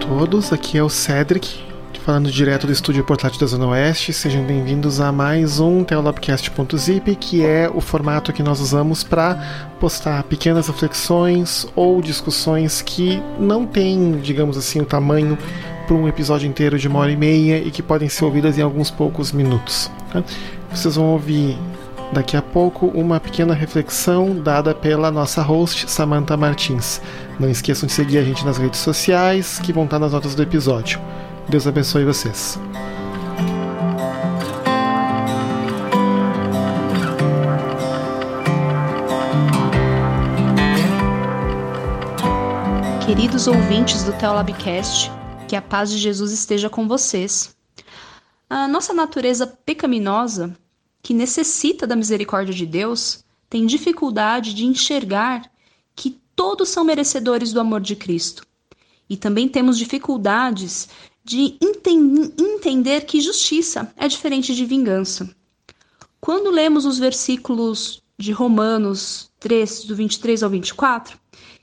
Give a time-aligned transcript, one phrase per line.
[0.00, 1.62] todos, aqui é o Cedric,
[2.04, 4.12] falando direto do estúdio portátil da Zona Oeste.
[4.12, 10.24] Sejam bem-vindos a mais um Teolabcast.zip, que é o formato que nós usamos para postar
[10.24, 15.38] pequenas reflexões ou discussões que não têm, digamos assim, o tamanho
[15.86, 18.62] para um episódio inteiro de uma hora e meia e que podem ser ouvidas em
[18.62, 19.88] alguns poucos minutos.
[20.12, 20.24] Tá?
[20.72, 21.56] Vocês vão ouvir
[22.12, 27.00] daqui a pouco uma pequena reflexão dada pela nossa host Samantha Martins.
[27.40, 30.42] Não esqueçam de seguir a gente nas redes sociais que vão estar nas notas do
[30.42, 31.00] episódio.
[31.48, 32.58] Deus abençoe vocês.
[43.06, 45.10] Queridos ouvintes do Teolabcast,
[45.48, 47.56] que a paz de Jesus esteja com vocês.
[48.48, 50.54] A nossa natureza pecaminosa,
[51.02, 55.50] que necessita da misericórdia de Deus, tem dificuldade de enxergar
[55.94, 58.46] que todos são merecedores do amor de Cristo.
[59.08, 60.88] E também temos dificuldades
[61.24, 65.28] de enten entender que justiça é diferente de vingança.
[66.20, 71.18] Quando lemos os versículos de Romanos 3, do 23 ao 24,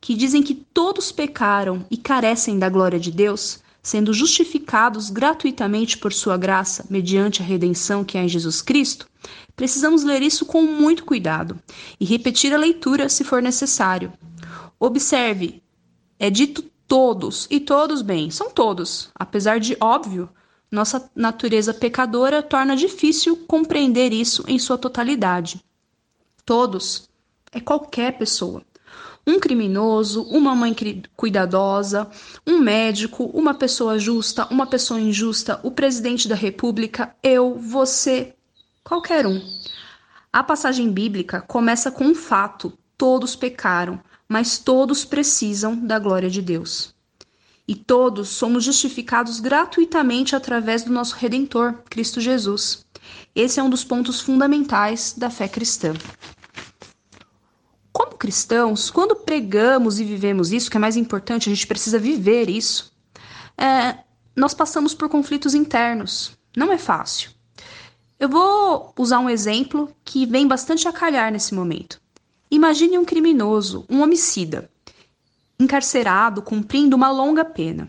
[0.00, 6.12] que dizem que todos pecaram e carecem da glória de Deus, sendo justificados gratuitamente por
[6.12, 9.08] sua graça, mediante a redenção que há em Jesus Cristo,
[9.56, 11.58] precisamos ler isso com muito cuidado
[11.98, 14.12] e repetir a leitura se for necessário.
[14.78, 15.62] Observe,
[16.18, 19.10] é dito todos, e todos bem, são todos.
[19.14, 20.28] Apesar de óbvio,
[20.70, 25.62] nossa natureza pecadora torna difícil compreender isso em sua totalidade.
[26.46, 27.08] Todos
[27.52, 28.62] é qualquer pessoa.
[29.26, 30.74] Um criminoso, uma mãe
[31.16, 32.10] cuidadosa,
[32.46, 38.34] um médico, uma pessoa justa, uma pessoa injusta, o presidente da república, eu, você,
[38.82, 39.40] qualquer um.
[40.32, 44.00] A passagem bíblica começa com um fato: todos pecaram
[44.32, 46.94] mas todos precisam da glória de Deus.
[47.68, 52.86] E todos somos justificados gratuitamente através do nosso Redentor, Cristo Jesus.
[53.34, 55.92] Esse é um dos pontos fundamentais da fé cristã.
[58.22, 62.92] Cristãos, quando pregamos e vivemos isso, que é mais importante, a gente precisa viver isso,
[63.58, 63.98] é,
[64.36, 66.30] nós passamos por conflitos internos.
[66.56, 67.32] Não é fácil.
[68.20, 72.00] Eu vou usar um exemplo que vem bastante a calhar nesse momento.
[72.48, 74.70] Imagine um criminoso, um homicida,
[75.58, 77.88] encarcerado, cumprindo uma longa pena.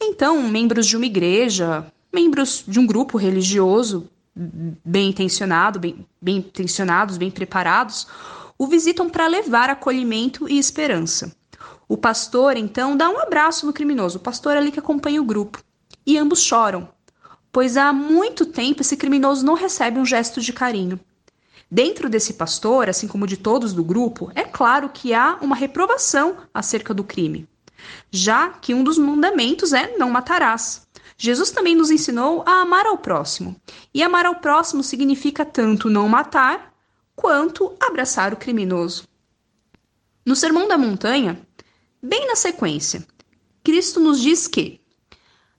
[0.00, 7.16] Então, membros de uma igreja, membros de um grupo religioso, bem intencionado, bem, bem intencionados,
[7.16, 8.06] bem preparados,
[8.58, 11.34] o visitam para levar acolhimento e esperança.
[11.88, 15.24] O pastor, então, dá um abraço no criminoso, o pastor é ali que acompanha o
[15.24, 15.62] grupo.
[16.06, 16.88] E ambos choram,
[17.52, 20.98] pois há muito tempo esse criminoso não recebe um gesto de carinho.
[21.70, 26.36] Dentro desse pastor, assim como de todos do grupo, é claro que há uma reprovação
[26.52, 27.48] acerca do crime,
[28.10, 30.86] já que um dos mandamentos é não matarás.
[31.16, 33.56] Jesus também nos ensinou a amar ao próximo.
[33.92, 36.73] E amar ao próximo significa tanto não matar
[37.14, 39.08] quanto abraçar o criminoso.
[40.24, 41.40] No Sermão da Montanha,
[42.02, 43.06] bem na sequência,
[43.62, 44.80] Cristo nos diz que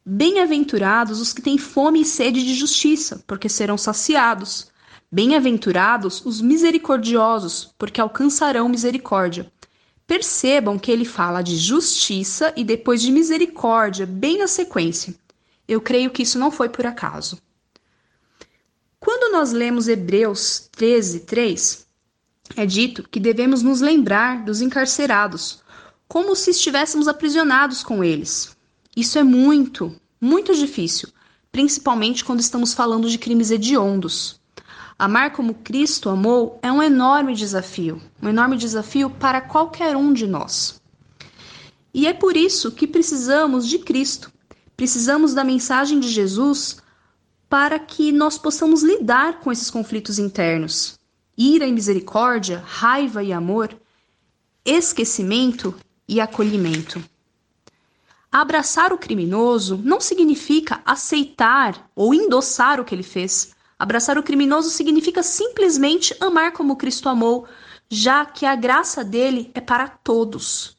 [0.08, 4.68] Bem-aventurados os que têm fome e sede de justiça, porque serão saciados.
[5.12, 9.52] Bem-aventurados os misericordiosos, porque alcançarão misericórdia.
[10.06, 15.16] Percebam que ele fala de justiça e depois de misericórdia, bem na sequência.
[15.68, 17.42] Eu creio que isso não foi por acaso.
[19.06, 21.86] Quando nós lemos Hebreus 13, 3,
[22.56, 25.62] é dito que devemos nos lembrar dos encarcerados,
[26.08, 28.58] como se estivéssemos aprisionados com eles.
[28.98, 31.10] Isso é muito, muito difícil,
[31.52, 34.42] principalmente quando estamos falando de crimes hediondos.
[34.98, 40.26] Amar como Cristo amou é um enorme desafio, um enorme desafio para qualquer um de
[40.26, 40.82] nós.
[41.94, 44.34] E é por isso que precisamos de Cristo,
[44.76, 46.84] precisamos da mensagem de Jesus
[47.50, 50.98] para que nós possamos lidar com esses conflitos internos.
[51.38, 53.76] Ira e misericórdia, raiva e amor,
[54.64, 55.76] esquecimento
[56.08, 57.04] e acolhimento.
[58.32, 64.70] Abraçar o criminoso não significa aceitar ou endossar o que ele fez, Abraçar o criminoso
[64.70, 67.46] significa simplesmente amar como Cristo amou,
[67.90, 70.78] já que a graça dele é para todos.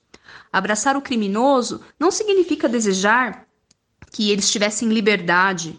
[0.51, 3.47] Abraçar o criminoso não significa desejar
[4.11, 5.79] que ele estivesse em liberdade.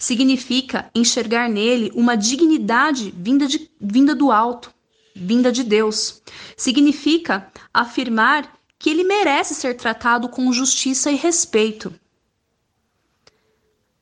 [0.00, 4.72] Significa enxergar nele uma dignidade vinda, de, vinda do alto,
[5.14, 6.22] vinda de Deus.
[6.56, 11.94] Significa afirmar que ele merece ser tratado com justiça e respeito.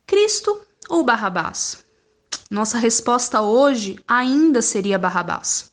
[0.06, 1.85] Cristo ou Barrabás?
[2.49, 5.73] Nossa resposta hoje ainda seria Barrabás.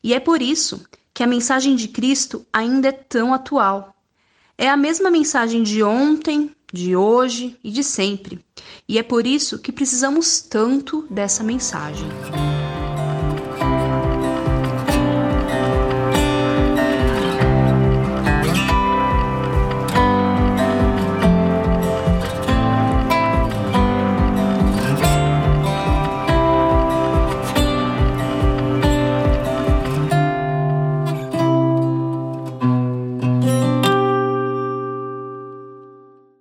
[0.00, 3.96] E é por isso que a mensagem de Cristo ainda é tão atual.
[4.56, 8.38] É a mesma mensagem de ontem, de hoje e de sempre.
[8.88, 12.06] E é por isso que precisamos tanto dessa mensagem.